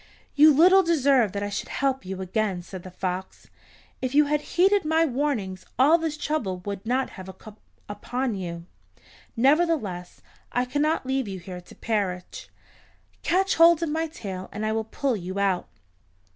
"You 0.33 0.51
little 0.51 0.81
deserve 0.81 1.31
that 1.33 1.43
I 1.43 1.49
should 1.51 1.69
help 1.69 2.07
you 2.07 2.21
again," 2.21 2.63
said 2.63 2.81
the 2.81 2.89
fox. 2.89 3.51
"If 4.01 4.15
you 4.15 4.25
had 4.25 4.41
heeded 4.41 4.83
my 4.83 5.05
warnings 5.05 5.63
all 5.77 5.99
this 5.99 6.17
trouble 6.17 6.57
would 6.65 6.83
not 6.87 7.11
have 7.11 7.37
come 7.37 7.57
upon 7.87 8.33
you. 8.33 8.65
Nevertheless, 9.37 10.23
I 10.51 10.65
cannot 10.65 11.05
leave 11.05 11.27
you 11.27 11.37
here 11.37 11.61
to 11.61 11.75
perish. 11.75 12.49
Catch 13.21 13.57
hold 13.57 13.83
of 13.83 13.89
my 13.89 14.07
tail, 14.07 14.49
and 14.51 14.65
I 14.65 14.71
will 14.71 14.85
pull 14.85 15.15
you 15.15 15.37
out." 15.37 15.67